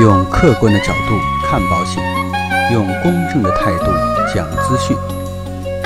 [0.00, 2.00] 用客观的角度看保险，
[2.72, 3.86] 用公正的态度
[4.32, 4.96] 讲资讯。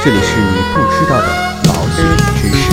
[0.05, 1.29] 这里是你不知道的
[1.65, 2.05] 保险
[2.37, 2.71] 知识。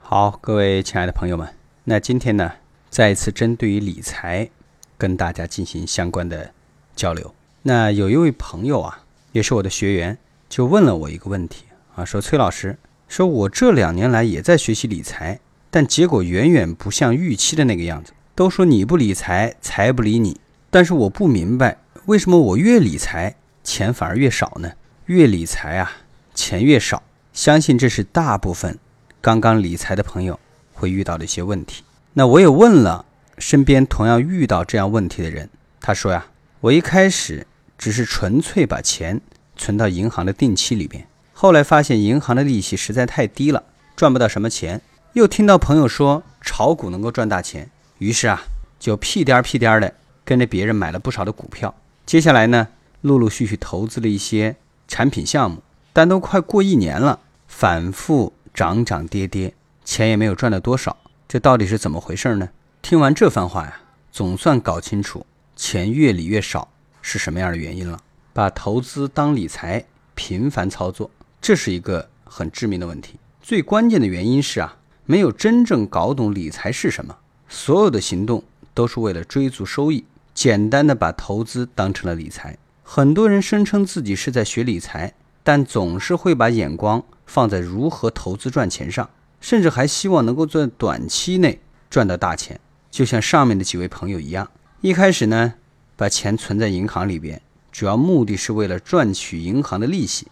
[0.00, 1.52] 好，各位亲爱的朋友们，
[1.82, 2.52] 那今天呢，
[2.88, 4.48] 再一次针对于理财，
[4.96, 6.52] 跟大家进行相关的
[6.94, 7.34] 交流。
[7.62, 9.00] 那有一位朋友啊，
[9.32, 10.16] 也是我的学员，
[10.48, 11.64] 就问了我一个问题
[11.96, 12.78] 啊，说崔老师，
[13.08, 15.40] 说我这两年来也在学习理财，
[15.70, 18.12] 但结果远远不像预期的那个样子。
[18.34, 20.38] 都说你不理财，财不理你，
[20.70, 23.34] 但是我不明白，为什么我越理财，
[23.64, 24.70] 钱反而越少呢？
[25.06, 25.90] 越理财啊，
[26.34, 27.02] 钱越少。
[27.32, 28.78] 相信这是大部分
[29.20, 30.38] 刚刚理财的朋友
[30.72, 31.82] 会遇到的一些问题。
[32.12, 33.04] 那我也问了
[33.38, 35.48] 身边同样遇到这样问题的人，
[35.80, 36.26] 他说呀，
[36.60, 39.20] 我一开始只是纯粹把钱
[39.56, 41.04] 存到银行的定期里边，
[41.40, 43.62] 后来发现银行的利息实在太低了，
[43.94, 44.80] 赚不到什么钱。
[45.12, 48.42] 又听到朋友说炒股能够赚大钱，于是啊，
[48.80, 51.72] 就屁颠儿屁颠儿的跟着别人买了不少的股票。
[52.04, 52.66] 接下来呢，
[53.02, 54.56] 陆陆续续投资了一些
[54.88, 60.96] 产品项目，但都快过一年了，反复涨涨跌跌，钱也没有赚到多少。
[61.28, 62.48] 这到底是怎么回事呢？
[62.82, 63.80] 听完这番话呀，
[64.10, 66.66] 总算搞清楚钱越理越少
[67.00, 68.00] 是什么样的原因了。
[68.32, 69.84] 把投资当理财，
[70.16, 71.08] 频繁操作，
[71.48, 73.18] 这是一个很致命的问题。
[73.40, 77.16] 最关键的原因是啊，没有真正搞懂理财是什么，
[77.48, 78.44] 所有的行动
[78.74, 80.04] 都是为了追逐收益，
[80.34, 82.58] 简单的把投资当成了理财。
[82.82, 89.08] 很多人声称自己是在学理财，但总是会把眼光放在如何投资赚钱上，
[89.40, 92.60] 甚至还希望能够在短期内赚到大钱。
[92.90, 94.50] 就像上面的几位朋友一样，
[94.82, 95.54] 一开始呢，
[95.96, 97.40] 把钱存在银行里边，
[97.72, 100.28] 主要目的是为了赚取银行的利息。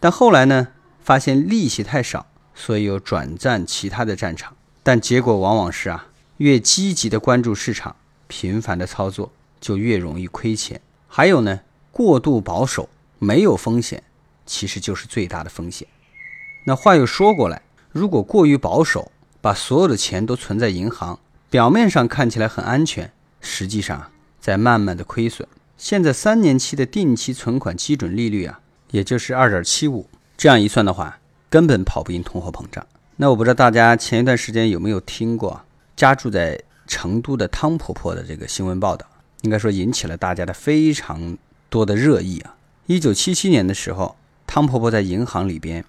[0.00, 0.68] 但后来呢，
[1.00, 4.54] 发现利息太少，所以又转战其他的战场。
[4.82, 7.96] 但结果往往是啊，越积极的关注市场，
[8.26, 10.80] 频繁的操作，就越容易亏钱。
[11.08, 14.02] 还有呢，过度保守，没有风险，
[14.46, 15.88] 其实就是最大的风险。
[16.64, 21.18] 那话又说过来，如果过于保守，把所有的钱都存在银行，
[21.50, 25.48] 表面上看起来很安全，实际上在慢慢的亏损。
[25.76, 31.18] 现在三年期的定期存款基准利率啊，也就是二点七五，这样一算的话，
[31.50, 32.86] 根本跑不赢通货膨胀。
[33.16, 35.60] 那我不知道大家前一段时间有没有听过
[35.96, 39.06] 家住在成都的汤婆婆的这个新闻报道，
[39.42, 41.36] 应该说引起了大家的非常
[41.68, 42.54] 多的热议啊。
[42.86, 44.16] 一九七七年的时候，
[44.46, 45.84] 汤婆婆在银行里边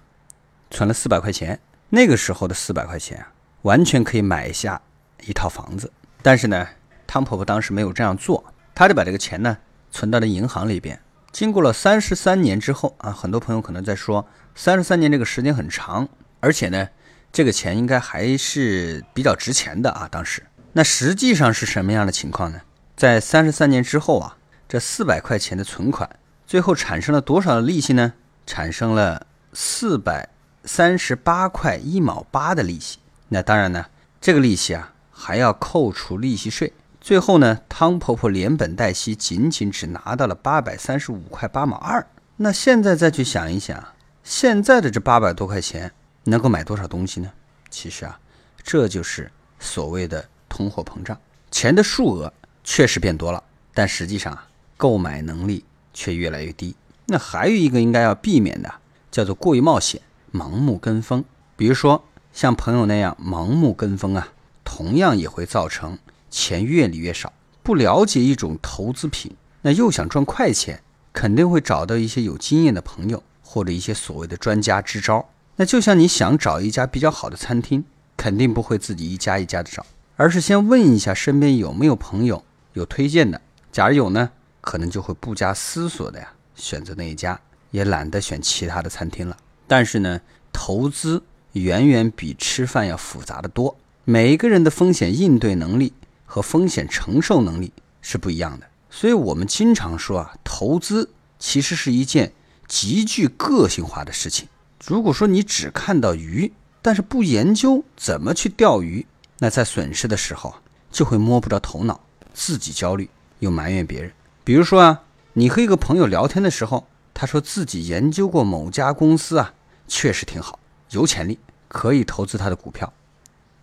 [0.70, 3.32] 存了四百块钱，那个时候的四百块钱啊，
[3.62, 4.80] 完全可以买下
[5.24, 5.90] 一套房子。
[6.20, 6.68] 但是呢，
[7.06, 8.44] 汤婆婆当时没有这样做，
[8.74, 9.56] 她就把这个钱呢
[9.90, 11.00] 存到了银行里边。
[11.32, 16.08] 经过了三十三年之后啊，很多朋友可能在说，三十三年这个时间很长，
[16.40, 16.88] 而且呢，
[17.32, 20.08] 这个钱应该还是比较值钱的啊。
[20.10, 20.42] 当时，
[20.72, 22.60] 那实际上是什么样的情况呢？
[22.96, 24.36] 在三十三年之后啊，
[24.68, 26.08] 这四百块钱的存款
[26.46, 28.12] 最后产生了多少的利息呢？
[28.44, 30.28] 产生了四百
[30.64, 32.98] 三十八块一毛八的利息。
[33.28, 33.86] 那当然呢，
[34.20, 36.72] 这个利息啊还要扣除利息税。
[37.00, 42.06] 最后呢，汤婆婆连本带息，仅仅只拿到了八百三十五块八毛二。
[42.36, 43.82] 那现在再去想一想，
[44.22, 45.90] 现在的这八百多块钱
[46.24, 47.32] 能够买多少东西呢？
[47.70, 48.20] 其实啊，
[48.62, 51.18] 这就是所谓的通货膨胀。
[51.50, 54.46] 钱的数额确实变多了，但实际上啊，
[54.76, 56.76] 购买能力却越来越低。
[57.06, 58.72] 那还有一个应该要避免的，
[59.10, 60.00] 叫做过于冒险、
[60.32, 61.24] 盲目跟风。
[61.56, 64.28] 比如说像朋友那样盲目跟风啊，
[64.64, 65.98] 同样也会造成。
[66.30, 67.32] 钱越理越少，
[67.62, 70.80] 不了解一种投资品，那又想赚快钱，
[71.12, 75.28] 肯定会找到一些有经验的朋友，或者一些所谓的专家支招。
[75.56, 77.84] 那就像你想找一家比较好的餐厅，
[78.16, 79.84] 肯定不会自己一家一家的找，
[80.16, 82.42] 而是先问一下身边有没有朋友
[82.72, 83.40] 有推荐的。
[83.72, 84.30] 假如有呢，
[84.60, 87.38] 可能就会不加思索的呀选择那一家，
[87.70, 89.36] 也懒得选其他的餐厅了。
[89.66, 90.20] 但是呢，
[90.52, 95.92] 投资远远比吃饭要复杂的多，每一个人的风险应对能力。
[96.30, 101.10] 和风险承受能力是不一样的，所以我们经常说啊，投资
[101.40, 102.32] 其实是一件
[102.68, 104.46] 极具个性化的事情。
[104.86, 109.04] 如果说你只看到鱼，但是不研究怎么去钓鱼，
[109.40, 110.62] 那在损失的时候啊，
[110.92, 112.00] 就会摸不着头脑，
[112.32, 113.10] 自己焦虑
[113.40, 114.12] 又埋怨别人。
[114.44, 119.52] 比如说啊，你和一个朋友聊天的时候，他说自己研究过某家公司啊，
[119.88, 120.60] 确实挺好，
[120.90, 122.92] 有潜力，可以投资他的股票。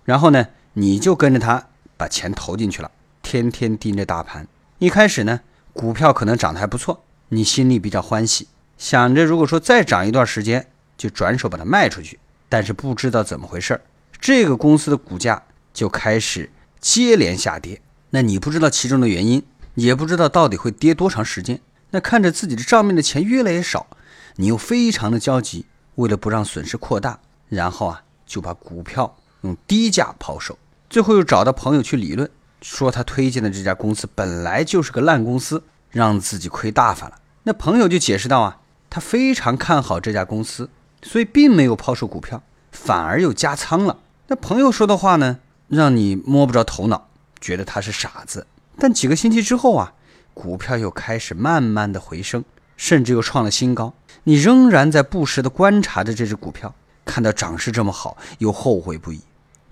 [0.03, 1.69] 然后呢，你就跟着他。
[1.97, 2.89] 把钱投进去了，
[3.21, 4.47] 天天盯着大盘。
[4.79, 5.41] 一开始呢，
[5.73, 8.47] 股票可能涨得还不错，你心里比较欢喜，
[8.77, 12.19] 想着如果说再涨一段时间，就转手把它卖出去。
[12.47, 13.81] 但是不知道怎么回事儿，
[14.21, 16.49] 这个公司的股价就开始
[16.79, 17.81] 接连下跌。
[18.11, 19.43] 那你不知道其中的原因，
[19.73, 21.59] 也不知道到底会跌多长时间。
[21.89, 23.87] 那看着自己的账面的钱越来越少，
[24.35, 25.65] 你又非常的焦急。
[25.95, 27.19] 为了不让损失扩大，
[27.49, 30.57] 然后啊就把股票用低价抛售。
[30.89, 32.29] 最后又找到朋友去理论，
[32.61, 37.15] 说他推荐的这家公司本来就是个烂公司，让自己亏大发了。
[37.43, 40.69] 那朋友就解释道啊，他非常看好这家公司，
[41.01, 42.41] 所以并没有抛售股票，
[42.71, 43.99] 反而又加仓了。
[44.27, 47.09] 那朋友说的话呢，让你摸不着头脑，
[47.41, 48.47] 觉得他是傻子。
[48.79, 49.93] 但几个星期之后啊，
[50.33, 52.43] 股票又开始慢慢的回升，
[52.77, 53.93] 甚至又创了新高。
[54.23, 56.73] 你仍然在不时的观察着这只股票，
[57.03, 59.21] 看到涨势这么好，又后悔不已。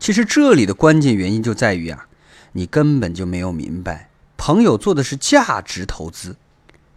[0.06, 2.06] 其实这里的关键原因就在于啊，
[2.52, 6.36] 你根本就没有明白，朋友做的是价值投资，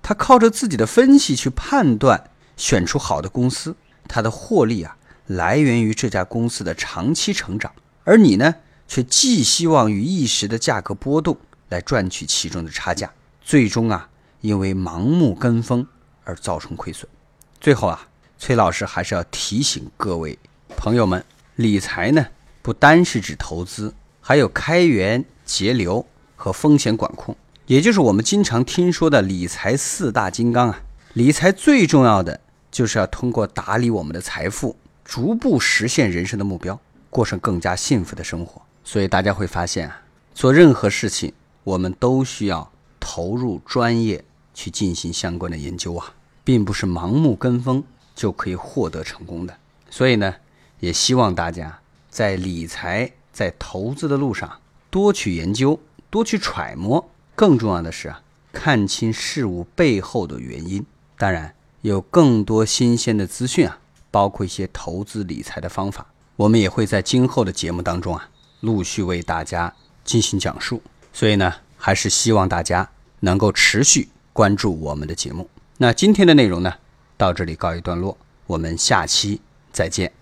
[0.02, 2.28] 他靠着自己的分析去判断，
[2.58, 3.74] 选出好的公司，
[4.06, 7.72] 他的获利啊来源于这家公司的长期成长，
[8.04, 8.56] 而你呢，
[8.86, 11.34] 却寄希望于一时的价格波动
[11.70, 13.10] 来赚取其中的差价，
[13.40, 14.10] 最终啊，
[14.42, 15.86] 因为盲目跟风
[16.24, 17.08] 而造成亏损。
[17.58, 18.06] 最后啊，
[18.38, 20.38] 崔老师还是要提醒各位
[20.76, 21.24] 朋友们，
[21.56, 22.26] 理财呢
[22.68, 26.04] 不单是指投资，还有开源节流
[26.36, 27.34] 和风险管控，
[27.64, 30.82] 也就是我们经常听说的理财四大金刚啊。
[31.14, 32.38] 理财最重要的
[32.70, 36.78] 就是要通过打理我们的财富，逐步实现人生的目标，
[37.08, 38.60] 过上更加幸福的生活。
[38.84, 40.02] 所以大家会发现啊，
[40.34, 41.32] 做任何事情，
[41.64, 44.22] 我们都需要投入专业
[44.52, 46.12] 去进行相关的研究啊。
[46.44, 47.82] 并不是盲目跟风
[48.14, 49.56] 就可以获得成功的，
[49.88, 50.34] 所以呢，
[50.80, 51.80] 也希望大家
[52.18, 54.60] 在理财、在投资的路上
[54.90, 55.78] 多去研究、
[56.10, 57.08] 多去揣摩。
[57.36, 58.20] 更重要的是啊，
[58.52, 60.84] 看清事物背后的原因。
[61.16, 63.78] 当然，有更多新鲜的资讯啊，
[64.10, 66.04] 包括一些投资理财的方法，
[66.34, 68.28] 我们也会在今后的节目当中啊，
[68.62, 69.72] 陆续为大家
[70.02, 70.82] 进行讲述。
[71.12, 72.90] 所以呢，还是希望大家
[73.20, 75.48] 能够持续关注我们的节目。
[75.76, 76.74] 那今天的内容呢，
[77.16, 78.18] 到这里告一段落，
[78.48, 79.40] 我们下期
[79.70, 80.17] 再见。